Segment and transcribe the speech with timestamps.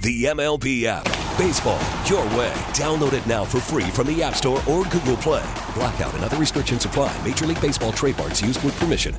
[0.00, 1.04] The MLB app.
[1.36, 2.52] Baseball, your way.
[2.70, 5.44] Download it now for free from the App Store or Google Play.
[5.74, 7.16] Blackout and other restrictions apply.
[7.24, 9.16] Major League Baseball trademarks used with permission.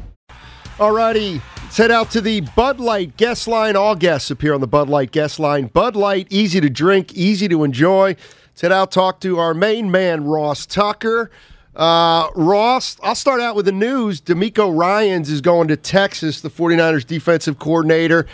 [0.78, 3.76] Alrighty, let's head out to the Bud Light guest line.
[3.76, 5.68] All guests appear on the Bud Light guest line.
[5.68, 8.16] Bud Light, easy to drink, easy to enjoy.
[8.52, 11.30] Let's head out, talk to our main man, Ross Tucker.
[11.76, 14.22] Uh, Ross, I'll start out with the news.
[14.22, 18.26] DeMeco Ryans is going to Texas, the 49ers defensive coordinator.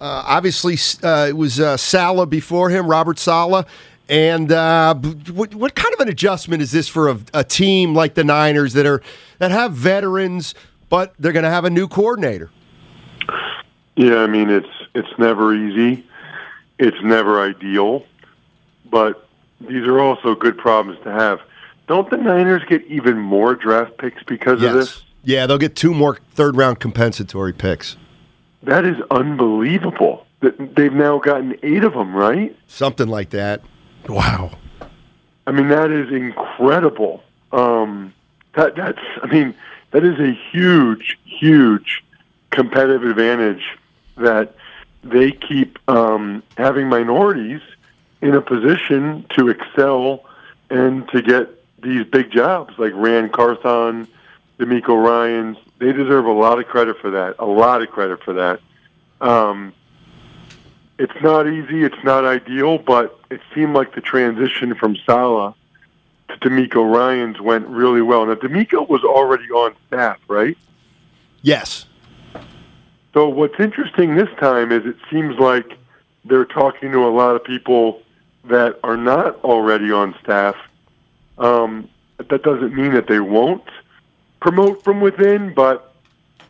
[0.00, 3.66] Uh, obviously, uh, it was uh, Saleh before him, Robert Saleh.
[4.08, 8.14] And uh, what, what, kind of an adjustment is this for a, a team like
[8.14, 9.02] the Niners that are
[9.38, 10.54] that have veterans–
[10.94, 12.50] but they're going to have a new coordinator.
[13.96, 16.06] Yeah, I mean it's it's never easy,
[16.78, 18.06] it's never ideal,
[18.88, 19.28] but
[19.60, 21.40] these are also good problems to have.
[21.88, 24.70] Don't the Niners get even more draft picks because yes.
[24.70, 25.02] of this?
[25.24, 27.96] Yeah, they'll get two more third round compensatory picks.
[28.64, 30.26] That is unbelievable.
[30.40, 32.56] That they've now gotten eight of them, right?
[32.66, 33.62] Something like that.
[34.08, 34.52] Wow.
[35.46, 37.22] I mean, that is incredible.
[37.52, 38.12] Um,
[38.54, 38.98] that that's.
[39.22, 39.54] I mean,
[39.90, 42.02] that is a huge, huge
[42.50, 43.62] competitive advantage
[44.16, 44.54] that
[45.02, 47.60] they keep um, having minorities
[48.22, 50.24] in a position to excel
[50.70, 51.48] and to get
[51.82, 54.08] these big jobs like Ran Carthon,
[54.58, 55.56] DeMeco Ryans.
[55.78, 57.36] They deserve a lot of credit for that.
[57.38, 58.60] A lot of credit for that.
[59.20, 59.72] Um,
[60.98, 61.82] it's not easy.
[61.82, 65.54] It's not ideal, but it seemed like the transition from Saleh
[66.28, 68.26] to DeMeco Ryans went really well.
[68.26, 70.56] Now, DeMeco was already on staff, right?
[71.42, 71.86] Yes.
[73.12, 75.78] So what's interesting this time is it seems like
[76.24, 78.02] they're talking to a lot of people
[78.44, 80.56] that are not already on staff.
[81.38, 83.64] Um, that doesn't mean that they won't
[84.44, 85.94] promote from within, but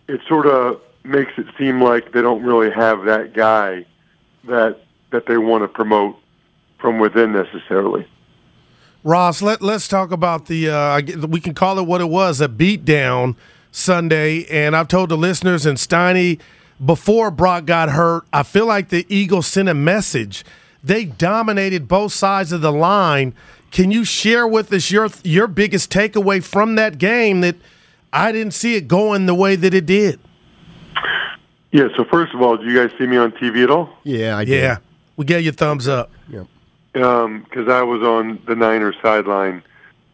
[0.09, 3.87] it sort of makes it seem like they don't really have that guy
[4.49, 6.16] that that they want to promote
[6.81, 8.04] from within necessarily.
[9.04, 12.49] Ross, let, let's talk about the, uh, we can call it what it was, a
[12.49, 13.37] beatdown
[13.71, 14.44] Sunday.
[14.47, 16.41] And I've told the listeners and Steiny
[16.84, 20.44] before Brock got hurt, I feel like the Eagles sent a message.
[20.83, 23.34] They dominated both sides of the line.
[23.71, 27.56] Can you share with us your your biggest takeaway from that game that
[28.15, 30.21] I didn't see it going the way that it did?
[31.73, 33.91] Yeah, so first of all, do you guys see me on TV at all?
[34.05, 34.63] Yeah, I did.
[34.63, 34.79] Yeah.
[35.17, 36.11] We gave you thumbs up.
[36.29, 36.45] Yeah
[36.95, 39.63] because um, I was on the Niners sideline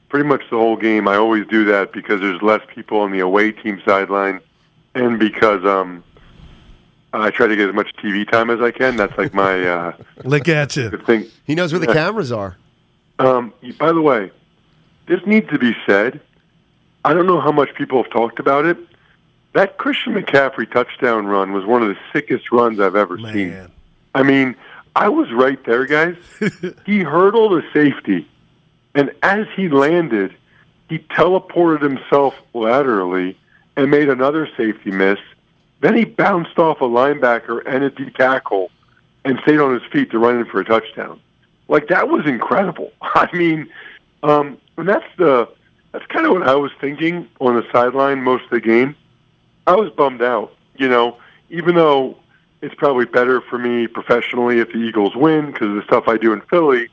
[0.08, 1.06] pretty much the whole game.
[1.06, 4.40] I always do that because there's less people on the away team sideline,
[4.94, 6.02] and because um,
[7.12, 8.96] I try to get as much TV time as I can.
[8.96, 11.26] That's like my uh, look at you thing.
[11.44, 12.56] He knows where the cameras are.
[13.18, 14.32] Um, by the way,
[15.06, 16.20] this needs to be said.
[17.04, 18.76] I don't know how much people have talked about it.
[19.52, 23.32] That Christian McCaffrey touchdown run was one of the sickest runs I've ever Man.
[23.32, 23.68] seen.
[24.14, 24.54] I mean,
[24.94, 26.16] I was right there, guys.
[26.86, 28.28] he hurdled a safety,
[28.94, 30.34] and as he landed,
[30.88, 33.38] he teleported himself laterally
[33.76, 35.18] and made another safety miss.
[35.80, 38.70] Then he bounced off a linebacker and a D tackle
[39.24, 41.20] and stayed on his feet to run in for a touchdown.
[41.68, 42.92] Like that was incredible.
[43.02, 43.68] I mean,
[44.22, 45.48] um, and that's the
[45.92, 48.94] that's kind of what I was thinking on the sideline most of the game.
[49.66, 51.16] I was bummed out, you know,
[51.50, 52.16] even though
[52.62, 56.16] it's probably better for me professionally if the Eagles win because of the stuff I
[56.16, 56.88] do in Philly.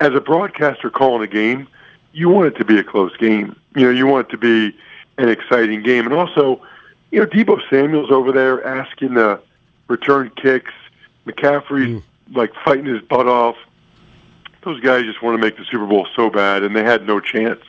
[0.00, 1.68] As a broadcaster calling a game,
[2.12, 3.58] you want it to be a close game.
[3.74, 4.76] You know, you want it to be
[5.18, 6.06] an exciting game.
[6.06, 6.62] And also,
[7.10, 9.40] you know, Deebo Samuel's over there asking the
[9.88, 10.72] return kicks.
[11.26, 12.02] McCaffrey's mm.
[12.34, 13.56] like fighting his butt off.
[14.62, 17.20] Those guys just want to make the Super Bowl so bad, and they had no
[17.20, 17.60] chance.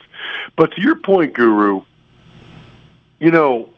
[0.56, 1.82] But to your point, Guru,
[3.20, 3.70] you know,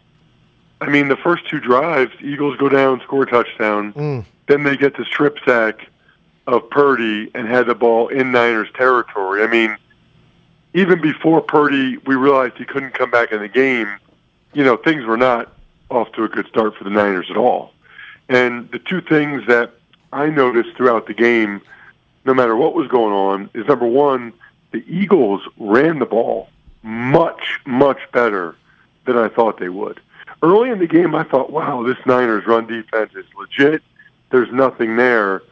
[0.81, 3.93] I mean, the first two drives, Eagles go down, score a touchdown.
[3.93, 4.25] Mm.
[4.47, 5.89] Then they get the strip sack
[6.47, 9.43] of Purdy and had the ball in Niners territory.
[9.43, 9.77] I mean,
[10.75, 13.89] even before Purdy, we realized he couldn't come back in the game.
[14.53, 15.53] You know, things were not
[15.91, 17.73] off to a good start for the Niners at all.
[18.29, 19.73] And the two things that
[20.13, 21.61] I noticed throughout the game,
[22.25, 24.33] no matter what was going on, is number one,
[24.73, 26.49] the Eagles ran the ball
[26.83, 28.57] much, much better
[29.05, 30.01] than I thought they would
[30.43, 33.83] early in the game, I thought, wow, this Niners run defense is legit.
[34.31, 35.43] There's nothing there.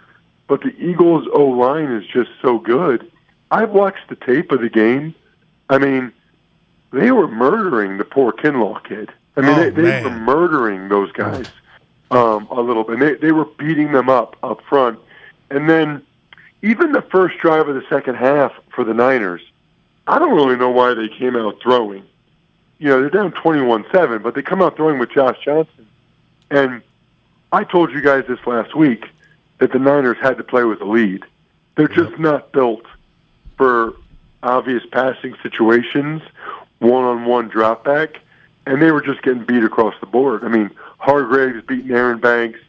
[0.46, 3.10] But the Eagles' O line is just so good.
[3.50, 5.14] I've watched the tape of the game.
[5.68, 6.12] I mean,
[6.92, 9.10] they were murdering the poor Kinlaw kid.
[9.36, 10.04] I mean, Oh, they, they man.
[10.04, 11.46] were murdering those guys
[12.10, 12.98] um, a little bit.
[12.98, 14.98] They, they were beating them up up front.
[15.50, 16.02] And then
[16.62, 19.42] even the first drive of the second half for the Niners,
[20.06, 22.04] I don't really know why they came out throwing.
[22.78, 25.86] You know, they're down 21-7, but they come out throwing with Josh Johnson.
[26.50, 26.82] And
[27.52, 29.06] I told you guys this last week
[29.58, 31.24] that the Niners had to play with a lead.
[31.76, 32.84] They're just not built
[33.56, 33.94] for
[34.42, 36.22] obvious passing situations,
[36.78, 38.20] one-on-one drop back,
[38.66, 40.44] and they were just getting beat across the board.
[40.44, 42.60] I mean, Hargrave's beating Aaron Banks,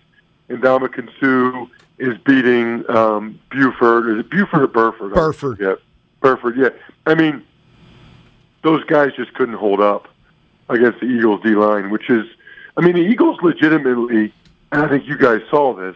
[0.49, 1.69] and Dominican Sue
[1.99, 4.09] is beating um, Buford.
[4.09, 5.13] Is it Buford or Burford?
[5.13, 5.59] Burford.
[5.59, 5.75] Yeah,
[6.21, 6.57] Burford.
[6.57, 6.69] Yeah.
[7.05, 7.43] I mean,
[8.63, 10.07] those guys just couldn't hold up
[10.69, 12.25] against the Eagles D line, which is,
[12.77, 14.33] I mean, the Eagles legitimately,
[14.71, 15.95] and I think you guys saw this,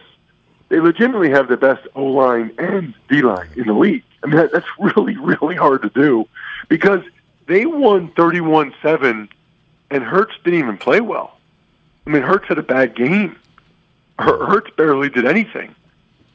[0.68, 4.02] they legitimately have the best O line and D line in the league.
[4.22, 6.26] I mean, that, that's really, really hard to do
[6.68, 7.02] because
[7.46, 9.28] they won 31 7,
[9.90, 11.36] and Hurts didn't even play well.
[12.06, 13.36] I mean, Hurts had a bad game.
[14.18, 15.74] Hurts barely did anything,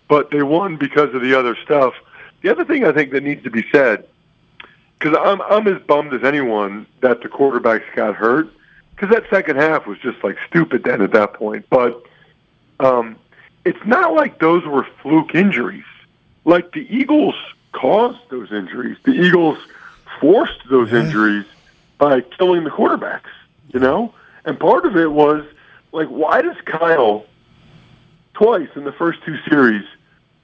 [0.09, 1.93] but they won because of the other stuff.
[2.41, 4.05] The other thing I think that needs to be said,
[4.97, 8.49] because I'm I'm as bummed as anyone that the quarterbacks got hurt,
[8.91, 11.65] because that second half was just like stupid then at that point.
[11.69, 12.03] But
[12.81, 13.15] um,
[13.63, 15.85] it's not like those were fluke injuries.
[16.43, 17.35] Like the Eagles
[17.71, 18.97] caused those injuries.
[19.03, 19.57] The Eagles
[20.19, 21.45] forced those injuries
[21.97, 23.29] by killing the quarterbacks.
[23.71, 24.13] You know,
[24.45, 25.45] and part of it was
[25.91, 27.25] like, why does Kyle
[28.33, 29.85] twice in the first two series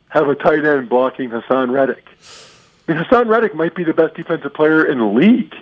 [0.10, 2.06] have a tight end blocking Haason Reddick?
[2.88, 5.56] I mean, Haason Reddick might be the best defensive player in the league.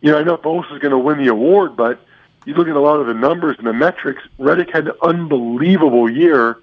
[0.00, 2.00] You know, I know Bosa is going to win the award, but
[2.44, 4.22] you look at a lot of the numbers and the metrics.
[4.38, 6.58] Reddick had an unbelievable year,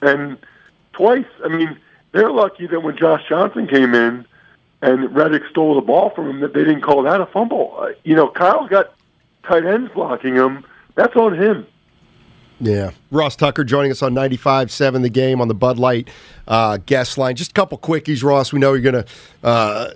[0.00, 0.38] and
[0.92, 1.26] twice.
[1.44, 1.76] I mean,
[2.12, 4.24] they're lucky that when Josh Johnson came in
[4.82, 7.74] and Reddick stole the ball from him, that they didn't call that a fumble.
[7.78, 8.94] Uh, you know, Kyle's got
[9.42, 10.64] tight ends blocking him.
[10.94, 11.66] That's on him.
[12.58, 12.92] Yeah.
[13.10, 16.08] Ross Tucker joining us on 95.7 The Game on the Bud Light
[16.48, 17.36] uh, guest line.
[17.36, 18.52] Just a couple quickies, Ross.
[18.52, 19.10] We know you're going to
[19.42, 19.90] uh,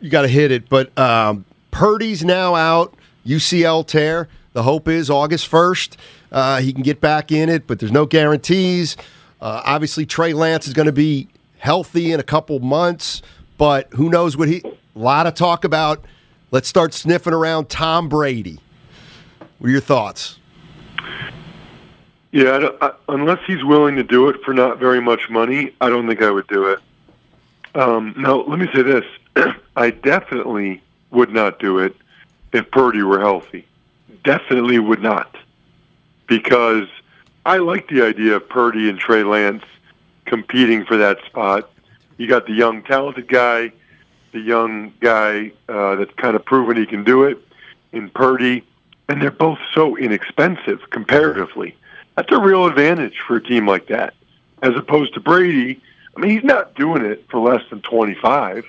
[0.00, 2.94] you got to hit it, but um, Purdy's now out,
[3.26, 4.28] UCL tear.
[4.54, 5.96] The hope is August 1st
[6.32, 8.96] uh, he can get back in it, but there's no guarantees.
[9.40, 11.28] Uh, obviously, Trey Lance is going to be
[11.58, 13.22] healthy in a couple months,
[13.58, 14.62] but who knows what he.
[14.64, 16.04] A lot of talk about.
[16.50, 18.58] Let's start sniffing around Tom Brady.
[19.58, 20.38] What are your thoughts?
[22.32, 25.90] Yeah, I I, unless he's willing to do it for not very much money, I
[25.90, 26.78] don't think I would do it.
[27.74, 29.04] Um, now, let me say this:
[29.76, 31.94] I definitely would not do it
[32.52, 33.66] if Purdy were healthy.
[34.24, 35.36] Definitely would not,
[36.26, 36.88] because
[37.44, 39.64] I like the idea of Purdy and Trey Lance
[40.24, 41.70] competing for that spot.
[42.16, 43.72] You got the young, talented guy,
[44.32, 47.38] the young guy uh, that's kind of proven he can do it
[47.92, 48.64] in Purdy,
[49.08, 51.76] and they're both so inexpensive comparatively.
[52.16, 54.14] That's a real advantage for a team like that,
[54.62, 55.80] as opposed to Brady.
[56.16, 58.64] I mean, he's not doing it for less than twenty-five.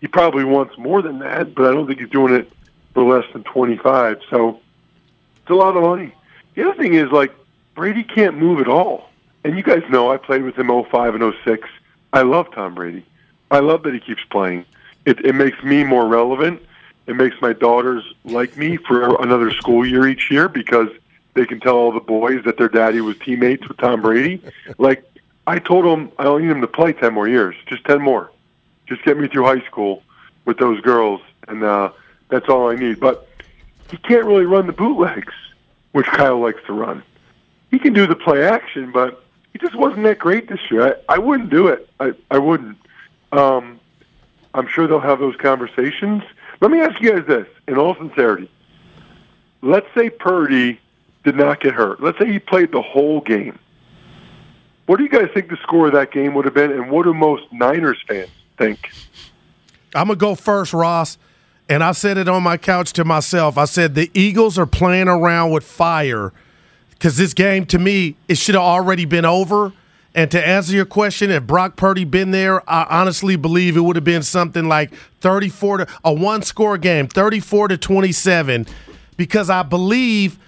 [0.00, 2.52] He probably wants more than that, but I don't think he's doing it
[2.92, 4.20] for less than twenty-five.
[4.28, 4.60] So
[5.40, 6.12] it's a lot of money.
[6.54, 7.34] The other thing is like
[7.74, 9.08] Brady can't move at all,
[9.44, 11.68] and you guys know I played with him 05 and 06.
[12.12, 13.04] I love Tom Brady.
[13.50, 14.66] I love that he keeps playing.
[15.04, 16.62] It, it makes me more relevant.
[17.06, 20.88] It makes my daughters like me for another school year each year because
[21.34, 24.42] they can tell all the boys that their daddy was teammates with Tom Brady.
[24.78, 25.04] Like
[25.46, 28.30] I told him, I don't need him to play ten more years, just ten more.
[28.86, 30.02] Just get me through high school
[30.44, 31.92] with those girls, and uh,
[32.28, 33.00] that's all I need.
[33.00, 33.28] But
[33.90, 35.34] he can't really run the bootlegs,
[35.92, 37.02] which Kyle likes to run.
[37.70, 39.22] He can do the play action, but
[39.52, 40.96] he just wasn't that great this year.
[41.08, 41.88] I, I wouldn't do it.
[42.00, 42.78] I, I wouldn't.
[43.32, 43.80] Um,
[44.54, 46.22] I'm sure they'll have those conversations.
[46.60, 48.50] Let me ask you guys this, in all sincerity.
[49.62, 50.80] Let's say Purdy
[51.24, 52.02] did not get hurt.
[52.02, 53.58] Let's say he played the whole game.
[54.86, 57.04] What do you guys think the score of that game would have been, and what
[57.04, 58.90] do most Niners fans think?
[59.94, 61.18] I'm gonna go first, Ross.
[61.68, 63.56] And I said it on my couch to myself.
[63.56, 66.32] I said the Eagles are playing around with fire
[66.90, 69.72] because this game, to me, it should have already been over.
[70.14, 73.96] And to answer your question, if Brock Purdy been there, I honestly believe it would
[73.96, 78.66] have been something like 34 to a one score game, 34 to 27,
[79.16, 80.38] because I believe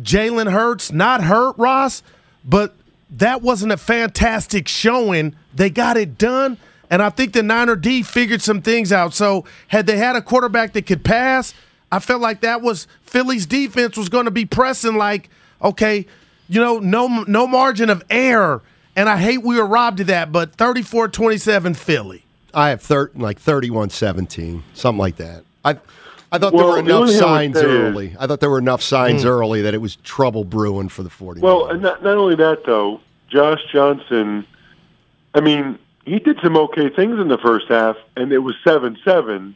[0.00, 2.02] Jalen Hurts not hurt Ross,
[2.44, 2.74] but
[3.10, 5.34] that wasn't a fantastic showing.
[5.54, 6.58] They got it done.
[6.90, 9.14] And I think the Niner D figured some things out.
[9.14, 11.54] So had they had a quarterback that could pass,
[11.90, 15.30] I felt like that was Philly's defense was going to be pressing like,
[15.62, 16.06] okay,
[16.48, 18.62] you know, no no margin of error.
[18.96, 22.24] And I hate we were robbed of that, but 34-27 Philly.
[22.52, 25.42] I have thir- like 31-17, something like that.
[25.64, 25.78] I
[26.34, 28.16] I thought Well, there were enough thing I would signs is- early.
[28.18, 29.28] I thought there were enough signs hmm.
[29.28, 31.40] early that it was trouble brewing for the 49ers.
[31.42, 34.44] Well, and not, not only that though, Josh Johnson.
[35.32, 39.54] I mean, he did some okay things in the first half, and it was seven-seven.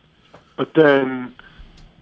[0.56, 1.34] But then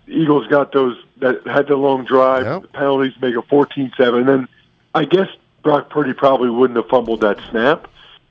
[0.04, 2.62] the Eagles got those that had the long drive, Yep.
[2.62, 4.18] the penalties, make it 14-7.
[4.18, 4.48] And then
[4.94, 5.28] I guess
[5.62, 7.88] Brock Purdy probably wouldn't have fumbled that snap.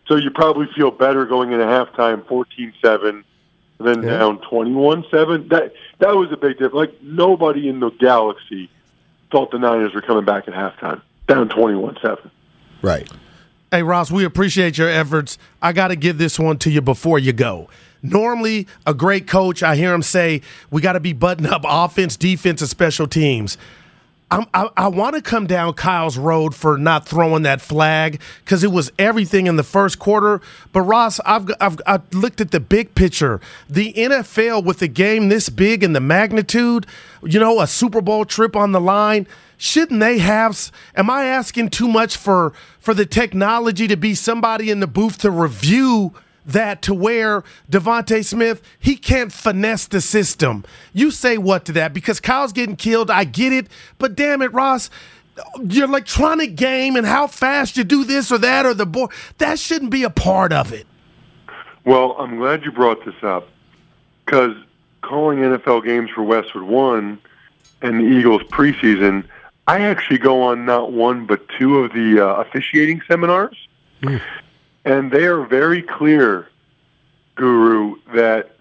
[0.07, 2.23] So you probably feel better going into halftime,
[3.79, 4.17] 14-7, then Yeah.
[4.19, 5.49] down 21-7.
[5.49, 6.73] That that was a big difference.
[6.75, 8.69] Like nobody in the galaxy
[9.31, 12.29] thought the Niners were coming back at halftime, down 21-7.
[12.81, 13.09] right.
[13.71, 15.37] Hey, Ross, we appreciate your efforts.
[15.61, 17.67] I got to give this one to you before you go.
[18.01, 20.41] Normally, a great coach, I hear him say,
[20.71, 23.57] we got to be buttoned up offense, defense, and special teams.
[24.31, 28.63] I'm, I, I want to come down Kyle's road for not throwing that flag because
[28.63, 30.41] it was everything in the first quarter.
[30.73, 33.39] But Ross, I've, I've I looked at the big picture.
[33.69, 36.87] The NFL with a game this big and the magnitude,
[37.23, 39.27] you know, a Super Bowl trip on the line.
[39.57, 40.71] Shouldn't they have?
[40.95, 45.19] Am I asking too much for for the technology to be somebody in the booth
[45.19, 46.13] to review?
[46.45, 50.63] That to where DeVonta Smith he can't finesse the system.
[50.93, 51.93] You say what to that?
[51.93, 53.09] Because Kyle's getting killed.
[53.09, 54.89] I get it, but damn it, Ross,
[55.63, 59.59] your electronic game and how fast you do this or that or the board that
[59.59, 60.87] shouldn't be a part of it.
[61.85, 63.47] Well, I'm glad you brought this up
[64.25, 64.55] because
[65.01, 67.19] calling NFL games for Westwood One
[67.81, 69.23] and the Eagles preseason,
[69.67, 73.57] I actually go on not one but two of the uh, officiating seminars,
[74.85, 76.47] and they are very clear,
[77.35, 78.55] Guru, that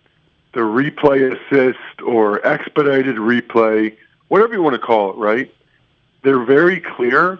[0.54, 3.96] the replay assist or expedited replay,
[4.28, 5.54] whatever you want to call it, right?
[6.22, 7.38] They're very clear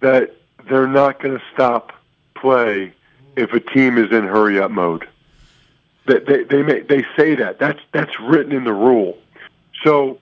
[0.00, 0.36] that
[0.68, 1.92] they're not going to stop
[2.34, 2.92] play
[3.36, 5.08] if a team is in hurry up mode.
[6.06, 9.16] They they they, may, they say that that's that's written in the rule.
[9.84, 10.18] So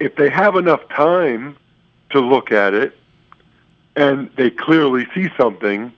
[0.00, 1.56] if they have enough time
[2.10, 2.96] to look at it
[3.96, 5.92] and they clearly see something,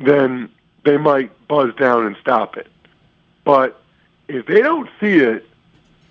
[0.00, 0.48] then
[0.84, 2.66] they might buzz down and stop it.
[3.44, 3.80] But
[4.28, 5.46] if they don't see it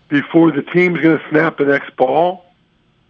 [0.08, 2.46] before the team's going to snap the next ball,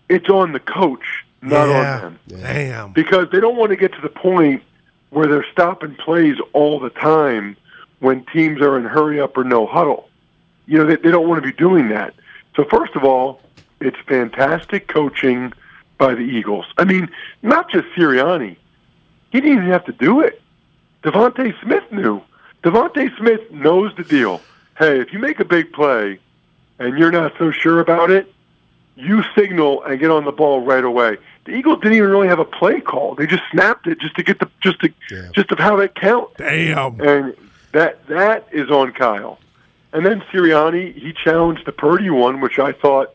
[0.08, 1.96] it's on the coach, not yeah.
[1.96, 2.94] on them Damn.
[2.94, 4.64] because they don't want to get to the point
[5.10, 7.56] where they're stopping plays all the time
[8.00, 10.10] when teams are in hurry up or no huddle.
[10.66, 12.14] You know, they, they don't want to be doing that.
[12.56, 13.42] So first of all,
[13.82, 15.54] it's fantastic coaching
[15.98, 16.66] by the Eagles.
[16.78, 17.10] I mean,
[17.42, 18.56] not just Sirianni.
[19.32, 20.42] He didn't even have to do it.
[21.04, 22.22] DeVonta Smith knew.
[22.64, 24.42] DeVonta Smith knows the deal.
[24.78, 26.20] Hey, if you make a big play
[26.78, 28.34] and you're not so sure about it,
[28.96, 31.18] you signal and get on the ball right away.
[31.46, 33.16] The Eagles didn't even really have a play call.
[33.16, 35.30] They just snapped it just to get the just to Yeah.
[35.34, 36.30] just to have it count.
[36.38, 37.00] Damn.
[37.00, 37.34] And
[37.72, 39.40] that that is on Kyle.
[39.94, 43.14] And then Sirianni, he challenged the Purdy one, which I thought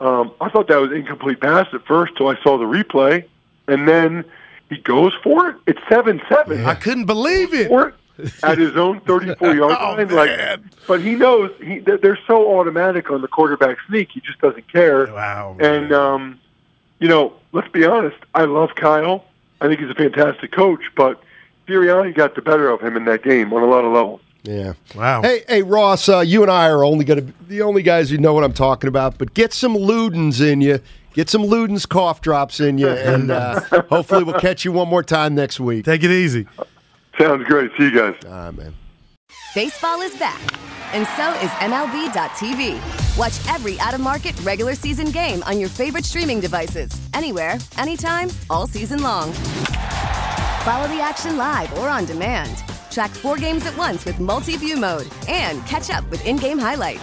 [0.00, 3.24] um, I thought that was incomplete pass at first till I saw the replay,
[3.66, 4.24] and then
[4.70, 5.56] he goes for it.
[5.66, 6.64] It's seven seven.
[6.64, 7.68] I couldn't believe it.
[7.68, 7.94] For it
[8.42, 10.16] at his own 34 yard Oh, line, man.
[10.16, 14.10] like, but he knows he they're they're so automatic on the quarterback sneak.
[14.12, 15.06] He just doesn't care.
[15.06, 15.56] Wow.
[15.60, 16.40] And um,
[16.98, 18.16] you know, let's be honest.
[18.34, 19.24] I love Kyle.
[19.60, 21.20] I think he's a fantastic coach, but
[21.66, 24.20] Sirianni got the better of him in that game on a lot of levels.
[24.44, 24.72] Yeah.
[24.94, 25.22] Wow.
[25.22, 28.08] Hey, hey, Ross, uh, you and I are only going to be the only guys
[28.08, 30.78] who know what I'm talking about, but get some Luden's in you.
[31.14, 35.02] Get some Luden's cough drops in you, and uh, hopefully we'll catch you one more
[35.02, 35.84] time next week.
[35.84, 36.46] Take it easy.
[37.18, 37.70] Sounds great.
[37.76, 38.14] See you guys.
[38.24, 38.74] All right, man.
[39.54, 40.40] Baseball is back,
[40.94, 43.18] and so is MLB.tv.
[43.18, 48.28] Watch every out of market regular season game on your favorite streaming devices, anywhere, anytime,
[48.50, 49.32] all season long.
[50.62, 52.62] Follow the action live or on demand.
[52.90, 56.58] Track four games at once with multi view mode and catch up with in game
[56.58, 57.02] highlights.